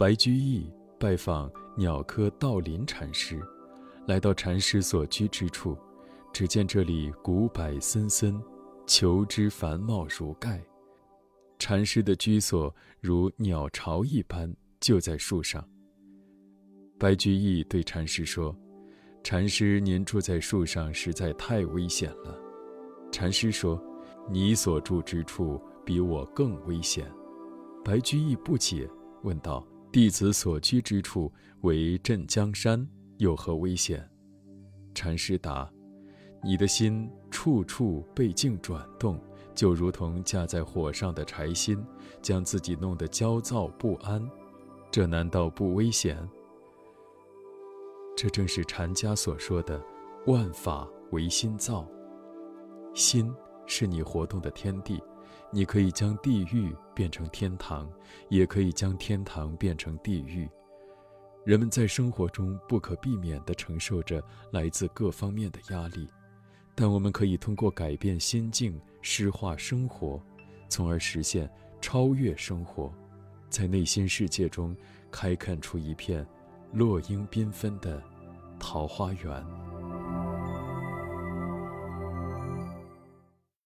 [0.00, 0.66] 白居易
[0.98, 3.38] 拜访鸟科道林禅师，
[4.06, 5.76] 来到禅师所居之处，
[6.32, 8.42] 只见这里古柏森森，
[8.86, 10.58] 虬枝繁茂如盖。
[11.58, 14.50] 禅师的居所如鸟巢一般，
[14.80, 15.62] 就在树上。
[16.98, 18.56] 白居易对禅师说
[19.22, 22.34] ：“禅师，您住在树上实在太危险了。”
[23.12, 23.78] 禅师说
[24.32, 27.06] ：“你所住之处比我更危险。”
[27.84, 28.88] 白居易不解，
[29.24, 29.62] 问道
[29.92, 32.86] ：“弟子所居之处为镇江山，
[33.18, 34.08] 有何危险？”
[34.94, 35.70] 禅师答
[36.42, 39.20] ：“你的心处处被境转动。”
[39.52, 41.84] 就如同架在火上的柴薪，
[42.22, 44.26] 将自己弄得焦躁不安，
[44.90, 46.16] 这难道不危险？
[48.16, 49.82] 这正是禅家所说的
[50.28, 51.86] “万法唯心造”。
[52.94, 53.30] 心
[53.66, 55.02] 是你活动的天地，
[55.50, 57.90] 你可以将地狱变成天堂，
[58.28, 60.48] 也可以将天堂变成地狱。
[61.44, 66.08] 人们在生活中不可避免地承受着来自各方面的压力。
[66.74, 70.22] 但我们可以通过改变心境、诗化生活，
[70.68, 72.92] 从而实现超越生活，
[73.48, 74.74] 在内心世界中
[75.10, 76.26] 开垦出一片
[76.72, 78.02] 落英缤纷的
[78.58, 79.69] 桃花源。